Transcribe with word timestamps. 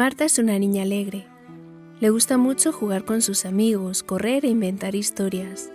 Marta 0.00 0.24
es 0.24 0.38
una 0.38 0.58
niña 0.58 0.84
alegre. 0.84 1.26
Le 2.00 2.08
gusta 2.08 2.38
mucho 2.38 2.72
jugar 2.72 3.04
con 3.04 3.20
sus 3.20 3.44
amigos, 3.44 4.02
correr 4.02 4.46
e 4.46 4.48
inventar 4.48 4.94
historias. 4.94 5.70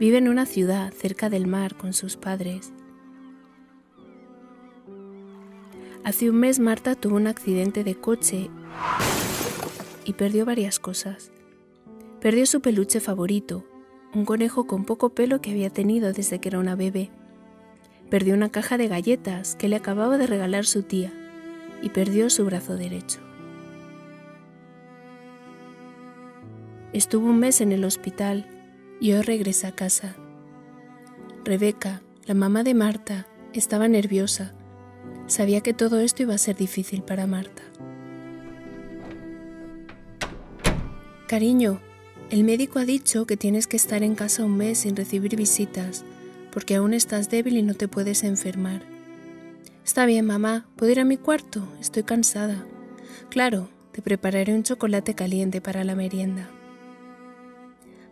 Vive 0.00 0.16
en 0.16 0.28
una 0.30 0.46
ciudad 0.46 0.90
cerca 0.94 1.28
del 1.28 1.46
mar 1.46 1.76
con 1.76 1.92
sus 1.92 2.16
padres. 2.16 2.72
Hace 6.04 6.30
un 6.30 6.36
mes 6.36 6.58
Marta 6.58 6.94
tuvo 6.94 7.16
un 7.16 7.26
accidente 7.26 7.84
de 7.84 7.94
coche 7.96 8.48
y 10.06 10.14
perdió 10.14 10.46
varias 10.46 10.78
cosas. 10.78 11.30
Perdió 12.22 12.46
su 12.46 12.62
peluche 12.62 12.98
favorito, 12.98 13.66
un 14.14 14.24
conejo 14.24 14.66
con 14.66 14.86
poco 14.86 15.10
pelo 15.10 15.42
que 15.42 15.50
había 15.50 15.68
tenido 15.68 16.14
desde 16.14 16.40
que 16.40 16.48
era 16.48 16.60
una 16.60 16.76
bebé. 16.76 17.10
Perdió 18.08 18.32
una 18.32 18.48
caja 18.48 18.78
de 18.78 18.88
galletas 18.88 19.54
que 19.54 19.68
le 19.68 19.76
acababa 19.76 20.16
de 20.16 20.28
regalar 20.28 20.64
su 20.64 20.82
tía 20.82 21.12
y 21.82 21.90
perdió 21.90 22.30
su 22.30 22.46
brazo 22.46 22.78
derecho. 22.78 23.20
Estuvo 26.94 27.26
un 27.26 27.40
mes 27.40 27.60
en 27.60 27.72
el 27.72 27.84
hospital 27.84 28.46
y 29.00 29.14
hoy 29.14 29.22
regresa 29.22 29.66
a 29.66 29.72
casa. 29.74 30.14
Rebeca, 31.44 32.02
la 32.24 32.34
mamá 32.34 32.62
de 32.62 32.72
Marta, 32.72 33.26
estaba 33.52 33.88
nerviosa. 33.88 34.54
Sabía 35.26 35.60
que 35.60 35.74
todo 35.74 35.98
esto 35.98 36.22
iba 36.22 36.34
a 36.34 36.38
ser 36.38 36.54
difícil 36.54 37.02
para 37.02 37.26
Marta. 37.26 37.64
Cariño, 41.26 41.80
el 42.30 42.44
médico 42.44 42.78
ha 42.78 42.84
dicho 42.84 43.26
que 43.26 43.36
tienes 43.36 43.66
que 43.66 43.76
estar 43.76 44.04
en 44.04 44.14
casa 44.14 44.44
un 44.44 44.56
mes 44.56 44.78
sin 44.78 44.94
recibir 44.94 45.34
visitas, 45.34 46.04
porque 46.52 46.76
aún 46.76 46.94
estás 46.94 47.28
débil 47.28 47.56
y 47.56 47.62
no 47.62 47.74
te 47.74 47.88
puedes 47.88 48.22
enfermar. 48.22 48.82
Está 49.84 50.06
bien, 50.06 50.26
mamá, 50.26 50.68
¿puedo 50.76 50.92
ir 50.92 51.00
a 51.00 51.04
mi 51.04 51.16
cuarto? 51.16 51.66
Estoy 51.80 52.04
cansada. 52.04 52.64
Claro, 53.30 53.68
te 53.90 54.00
prepararé 54.00 54.54
un 54.54 54.62
chocolate 54.62 55.14
caliente 55.14 55.60
para 55.60 55.82
la 55.82 55.96
merienda. 55.96 56.48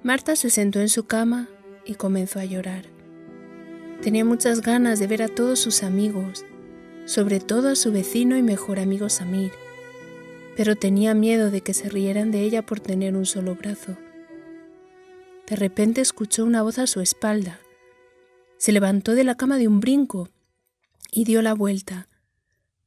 Marta 0.04 0.34
se 0.34 0.50
sentó 0.50 0.80
en 0.80 0.88
su 0.88 1.04
cama 1.04 1.48
y 1.84 1.94
comenzó 1.94 2.40
a 2.40 2.44
llorar. 2.44 2.86
Tenía 4.02 4.24
muchas 4.24 4.60
ganas 4.60 4.98
de 4.98 5.06
ver 5.06 5.22
a 5.22 5.28
todos 5.28 5.60
sus 5.60 5.84
amigos, 5.84 6.44
sobre 7.04 7.38
todo 7.38 7.68
a 7.68 7.76
su 7.76 7.92
vecino 7.92 8.36
y 8.36 8.42
mejor 8.42 8.80
amigo 8.80 9.08
Samir, 9.08 9.52
pero 10.56 10.74
tenía 10.74 11.14
miedo 11.14 11.52
de 11.52 11.60
que 11.60 11.72
se 11.72 11.88
rieran 11.88 12.32
de 12.32 12.40
ella 12.40 12.66
por 12.66 12.80
tener 12.80 13.14
un 13.14 13.26
solo 13.26 13.54
brazo. 13.54 13.96
De 15.46 15.54
repente 15.54 16.00
escuchó 16.00 16.44
una 16.44 16.62
voz 16.62 16.78
a 16.78 16.88
su 16.88 17.00
espalda. 17.00 17.60
Se 18.58 18.72
levantó 18.72 19.14
de 19.14 19.22
la 19.22 19.36
cama 19.36 19.56
de 19.56 19.68
un 19.68 19.78
brinco 19.78 20.28
y 21.12 21.24
dio 21.24 21.42
la 21.42 21.54
vuelta. 21.54 22.08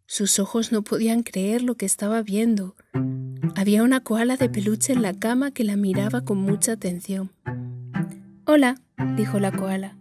Sus 0.08 0.38
ojos 0.38 0.72
no 0.72 0.84
podían 0.84 1.24
creer 1.24 1.64
lo 1.64 1.76
que 1.76 1.88
estaba 1.88 2.22
viendo. 2.22 2.76
Había 3.56 3.82
una 3.82 4.02
koala 4.02 4.38
de 4.38 4.50
peluche 4.50 4.94
en 4.94 5.02
la 5.02 5.14
cama 5.14 5.50
que 5.50 5.64
la 5.64 5.78
miraba 5.78 6.22
con 6.22 6.38
mucha 6.38 6.74
atención. 6.74 7.32
Hola, 8.46 8.76
dijo 9.18 9.40
la 9.40 9.52
koala. 9.52 9.98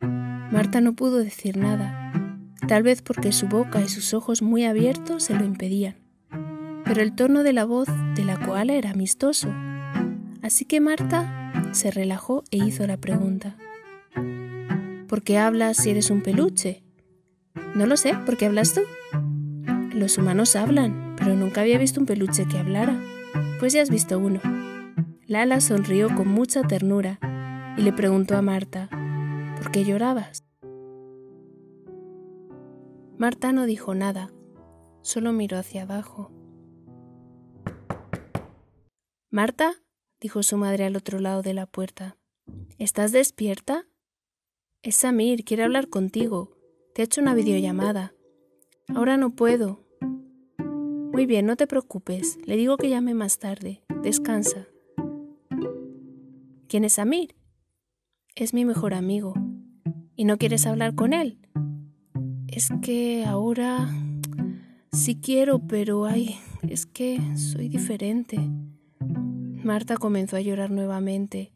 Marta 0.00 0.82
no 0.82 0.92
pudo 0.92 1.16
decir 1.18 1.56
nada, 1.56 2.12
tal 2.68 2.82
vez 2.82 3.00
porque 3.00 3.32
su 3.32 3.48
boca 3.48 3.80
y 3.80 3.88
sus 3.88 4.12
ojos 4.12 4.42
muy 4.42 4.64
abiertos 4.64 5.24
se 5.24 5.34
lo 5.34 5.44
impedían. 5.44 5.96
Pero 6.84 7.00
el 7.00 7.14
tono 7.14 7.42
de 7.42 7.54
la 7.54 7.64
voz 7.64 7.88
de 8.14 8.24
la 8.24 8.38
koala 8.38 8.74
era 8.74 8.90
amistoso. 8.90 9.48
Así 10.42 10.66
que 10.66 10.80
Marta 10.80 11.70
se 11.72 11.90
relajó 11.90 12.44
e 12.50 12.58
hizo 12.58 12.86
la 12.86 12.98
pregunta. 12.98 13.56
¿Por 15.08 15.22
qué 15.22 15.38
hablas 15.38 15.78
si 15.78 15.90
eres 15.90 16.10
un 16.10 16.20
peluche? 16.20 16.82
No 17.74 17.86
lo 17.86 17.96
sé, 17.96 18.14
¿por 18.26 18.36
qué 18.36 18.46
hablas 18.46 18.74
tú? 18.74 18.82
Los 19.96 20.18
humanos 20.18 20.56
hablan, 20.56 21.16
pero 21.16 21.34
nunca 21.34 21.62
había 21.62 21.78
visto 21.78 21.98
un 21.98 22.04
peluche 22.04 22.46
que 22.46 22.58
hablara. 22.58 23.00
Pues 23.58 23.72
ya 23.72 23.80
has 23.80 23.88
visto 23.88 24.18
uno. 24.18 24.42
Lala 25.26 25.62
sonrió 25.62 26.14
con 26.14 26.28
mucha 26.28 26.60
ternura 26.64 27.18
y 27.78 27.80
le 27.80 27.94
preguntó 27.94 28.36
a 28.36 28.42
Marta, 28.42 28.90
¿por 29.56 29.70
qué 29.70 29.86
llorabas? 29.86 30.44
Marta 33.16 33.52
no 33.52 33.64
dijo 33.64 33.94
nada, 33.94 34.30
solo 35.00 35.32
miró 35.32 35.56
hacia 35.56 35.84
abajo. 35.84 36.30
Marta, 39.30 39.76
dijo 40.20 40.42
su 40.42 40.58
madre 40.58 40.84
al 40.84 40.96
otro 40.96 41.20
lado 41.20 41.40
de 41.40 41.54
la 41.54 41.64
puerta, 41.64 42.18
¿estás 42.76 43.12
despierta? 43.12 43.86
Es 44.82 44.96
Samir, 44.96 45.42
quiere 45.42 45.64
hablar 45.64 45.88
contigo. 45.88 46.54
Te 46.94 47.00
ha 47.00 47.06
hecho 47.06 47.22
una 47.22 47.34
videollamada. 47.34 48.12
Ahora 48.88 49.16
no 49.16 49.34
puedo, 49.34 49.85
muy 51.16 51.24
bien, 51.24 51.46
no 51.46 51.56
te 51.56 51.66
preocupes. 51.66 52.38
Le 52.44 52.58
digo 52.58 52.76
que 52.76 52.90
llame 52.90 53.14
más 53.14 53.38
tarde. 53.38 53.80
Descansa. 54.02 54.66
¿Quién 56.68 56.84
es 56.84 56.98
Amir? 56.98 57.34
Es 58.34 58.52
mi 58.52 58.66
mejor 58.66 58.92
amigo. 58.92 59.32
¿Y 60.14 60.26
no 60.26 60.36
quieres 60.36 60.66
hablar 60.66 60.94
con 60.94 61.14
él? 61.14 61.38
Es 62.48 62.68
que 62.82 63.24
ahora 63.24 63.88
sí 64.92 65.18
quiero, 65.18 65.66
pero 65.66 66.04
ay, 66.04 66.36
es 66.68 66.84
que 66.84 67.18
soy 67.34 67.70
diferente. 67.70 68.38
Marta 69.64 69.96
comenzó 69.96 70.36
a 70.36 70.42
llorar 70.42 70.70
nuevamente. 70.70 71.50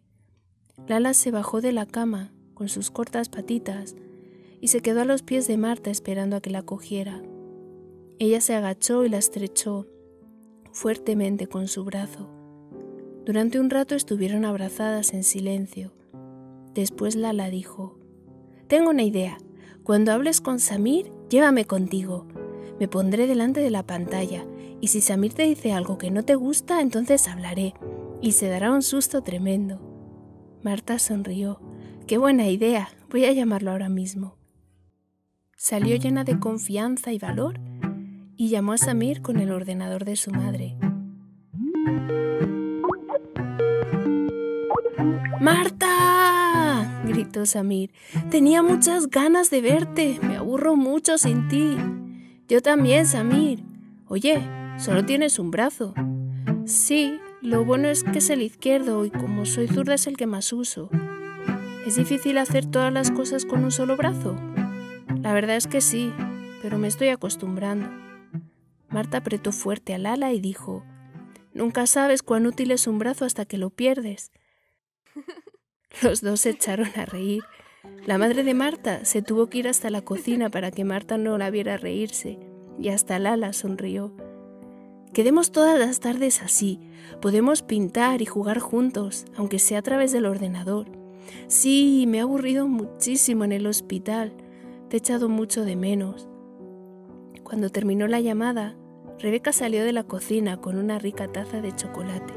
Lala 0.89 1.13
se 1.13 1.31
bajó 1.31 1.61
de 1.61 1.73
la 1.73 1.85
cama 1.85 2.33
con 2.55 2.71
sus 2.71 2.91
cortas 2.91 3.29
patitas 3.29 3.95
y 4.63 4.69
se 4.69 4.81
quedó 4.81 5.03
a 5.03 5.05
los 5.05 5.23
pies 5.23 5.47
de 5.47 5.59
Marta 5.59 5.91
esperando 5.91 6.37
a 6.37 6.41
que 6.41 6.49
la 6.49 6.63
cogiera. 6.63 7.21
Ella 8.23 8.43
se 8.43 8.55
agachó 8.55 9.07
y 9.07 9.09
la 9.09 9.17
estrechó 9.17 9.87
fuertemente 10.73 11.47
con 11.47 11.69
su 11.69 11.85
brazo. 11.85 12.29
Durante 13.25 13.59
un 13.59 13.71
rato 13.71 13.95
estuvieron 13.95 14.45
abrazadas 14.45 15.15
en 15.15 15.25
silencio. 15.25 15.95
Después 16.75 17.17
Lala 17.17 17.49
dijo, 17.49 17.99
Tengo 18.69 18.91
una 18.91 19.05
idea. 19.05 19.39
Cuando 19.85 20.13
hables 20.13 20.43
con 20.43 20.61
Samir, 20.61 21.11
llévame 21.31 21.65
contigo. 21.65 22.29
Me 22.79 22.89
pondré 22.89 23.27
delante 23.27 23.61
de 23.61 23.71
la 23.71 23.87
pantalla 23.87 24.47
y 24.83 24.89
si 24.89 25.01
Samir 25.01 25.33
te 25.33 25.45
dice 25.45 25.73
algo 25.73 25.97
que 25.97 26.11
no 26.11 26.23
te 26.23 26.35
gusta, 26.35 26.83
entonces 26.83 27.27
hablaré 27.27 27.73
y 28.21 28.33
se 28.33 28.49
dará 28.49 28.71
un 28.71 28.83
susto 28.83 29.23
tremendo. 29.23 29.81
Marta 30.63 30.99
sonrió. 30.99 31.59
Qué 32.07 32.19
buena 32.19 32.49
idea. 32.49 32.91
Voy 33.09 33.25
a 33.25 33.33
llamarlo 33.33 33.71
ahora 33.71 33.89
mismo. 33.89 34.37
Salió 35.57 35.97
llena 35.97 36.25
de 36.25 36.39
confianza 36.39 37.15
y 37.15 37.19
valor 37.19 37.70
y 38.41 38.49
llamó 38.49 38.73
a 38.73 38.79
Samir 38.79 39.21
con 39.21 39.39
el 39.39 39.53
ordenador 39.53 40.07
de 40.07 40.17
su 40.17 40.31
madre. 40.31 40.75
¡Marta! 45.39 47.03
gritó 47.05 47.45
Samir. 47.45 47.91
Tenía 48.31 48.63
muchas 48.63 49.11
ganas 49.11 49.51
de 49.51 49.61
verte. 49.61 50.19
Me 50.23 50.39
aburro 50.39 50.75
mucho 50.75 51.19
sin 51.19 51.49
ti. 51.49 51.77
Yo 52.49 52.63
también, 52.63 53.05
Samir. 53.05 53.63
Oye, 54.07 54.41
solo 54.79 55.05
tienes 55.05 55.39
un 55.39 55.51
brazo. 55.51 55.93
Sí, 56.65 57.21
lo 57.43 57.67
bueno 57.67 57.89
es 57.89 58.05
que 58.05 58.21
es 58.21 58.31
el 58.31 58.41
izquierdo 58.41 59.05
y 59.05 59.11
como 59.11 59.45
soy 59.45 59.69
zurda 59.69 59.93
es 59.93 60.07
el 60.07 60.17
que 60.17 60.27
más 60.27 60.55
uso. 60.55 60.89
¿Es 61.87 61.97
difícil 61.97 62.39
hacer 62.39 62.65
todas 62.65 62.91
las 62.91 63.11
cosas 63.11 63.45
con 63.45 63.65
un 63.65 63.71
solo 63.71 63.99
brazo? 63.99 64.35
La 65.21 65.35
verdad 65.35 65.57
es 65.57 65.67
que 65.67 65.83
sí, 65.83 66.11
pero 66.63 66.79
me 66.79 66.89
estoy 66.89 67.09
acostumbrando. 67.09 68.10
Marta 68.91 69.19
apretó 69.19 69.53
fuerte 69.53 69.95
al 69.95 70.07
ala 70.07 70.33
y 70.33 70.41
dijo, 70.41 70.85
Nunca 71.53 71.87
sabes 71.87 72.23
cuán 72.23 72.47
útil 72.47 72.71
es 72.71 72.87
un 72.87 72.99
brazo 72.99 73.25
hasta 73.25 73.45
que 73.45 73.59
lo 73.59 73.71
pierdes. 73.71 74.33
Los 76.03 76.21
dos 76.21 76.41
se 76.41 76.51
echaron 76.51 76.91
a 76.97 77.05
reír. 77.05 77.43
La 78.07 78.19
madre 78.19 78.45
de 78.45 78.55
Marta 78.55 79.05
se 79.05 79.23
tuvo 79.23 79.49
que 79.49 79.59
ir 79.59 79.69
hasta 79.69 79.91
la 79.91 80.03
cocina 80.03 80.51
para 80.51 80.71
que 80.71 80.85
Marta 80.85 81.19
no 81.19 81.39
la 81.39 81.51
viera 81.51 81.77
reírse, 81.77 82.39
y 82.79 82.89
hasta 82.89 83.19
Lala 83.19 83.53
sonrió. 83.53 84.15
Quedemos 85.13 85.51
todas 85.51 85.79
las 85.79 85.99
tardes 85.99 86.41
así. 86.41 86.79
Podemos 87.21 87.63
pintar 87.63 88.23
y 88.23 88.27
jugar 88.27 88.61
juntos, 88.61 89.25
aunque 89.35 89.59
sea 89.59 89.81
a 89.81 89.83
través 89.83 90.13
del 90.13 90.27
ordenador. 90.27 90.87
Sí, 91.49 92.05
me 92.07 92.19
he 92.19 92.21
aburrido 92.21 92.69
muchísimo 92.69 93.45
en 93.45 93.53
el 93.53 93.67
hospital. 93.67 94.33
Te 94.89 94.97
he 94.97 94.99
echado 94.99 95.29
mucho 95.29 95.65
de 95.65 95.75
menos. 95.75 96.29
Cuando 97.43 97.71
terminó 97.71 98.07
la 98.07 98.21
llamada, 98.21 98.77
Rebeca 99.21 99.53
salió 99.53 99.85
de 99.85 99.93
la 99.93 100.05
cocina 100.05 100.57
con 100.57 100.79
una 100.79 100.99
rica 100.99 101.29
taza 101.29 101.61
de 101.61 101.77
chocolate. 101.77 102.33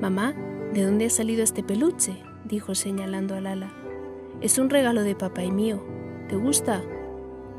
Mamá, 0.00 0.32
¿de 0.72 0.82
dónde 0.82 1.04
ha 1.06 1.10
salido 1.10 1.42
este 1.42 1.62
peluche? 1.62 2.16
dijo 2.44 2.74
señalando 2.74 3.34
a 3.34 3.42
Lala. 3.42 3.70
Es 4.40 4.56
un 4.56 4.70
regalo 4.70 5.02
de 5.02 5.14
papá 5.14 5.44
y 5.44 5.50
mío. 5.50 5.84
¿Te 6.28 6.36
gusta? 6.36 6.82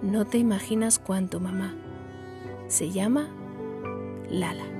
No 0.01 0.25
te 0.25 0.39
imaginas 0.39 0.97
cuánto, 0.97 1.39
mamá. 1.39 1.75
Se 2.67 2.89
llama 2.89 3.27
Lala. 4.31 4.78